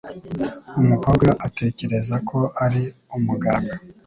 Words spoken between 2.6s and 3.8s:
ari umuganga.